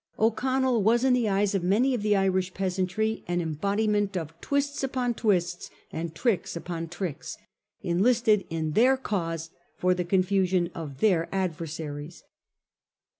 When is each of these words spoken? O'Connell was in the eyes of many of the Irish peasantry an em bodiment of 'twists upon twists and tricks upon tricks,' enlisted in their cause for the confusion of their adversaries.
O'Connell 0.17 0.81
was 0.81 1.03
in 1.03 1.13
the 1.13 1.29
eyes 1.29 1.53
of 1.53 1.61
many 1.63 1.93
of 1.93 2.01
the 2.01 2.15
Irish 2.15 2.55
peasantry 2.55 3.23
an 3.27 3.39
em 3.39 3.53
bodiment 3.53 4.17
of 4.17 4.33
'twists 4.41 4.83
upon 4.83 5.13
twists 5.13 5.69
and 5.91 6.15
tricks 6.15 6.55
upon 6.55 6.87
tricks,' 6.87 7.37
enlisted 7.83 8.47
in 8.49 8.71
their 8.71 8.97
cause 8.97 9.51
for 9.77 9.93
the 9.93 10.03
confusion 10.03 10.71
of 10.73 11.01
their 11.01 11.29
adversaries. 11.31 12.23